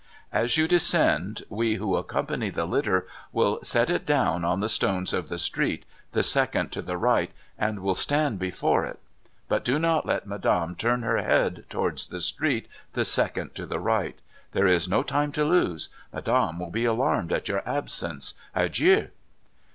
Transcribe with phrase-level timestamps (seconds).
[0.33, 5.13] As you descend, we who accompany the litter will set it down on the stones
[5.13, 8.97] of the street the second to the right, and will stand before it.
[9.47, 13.79] But do not let Madame turn her head towards the street the second to the
[13.79, 14.17] right.
[14.53, 15.89] There is no time to lose.
[16.11, 18.33] Madame will be alarmed by your absence.
[18.55, 19.09] Adieu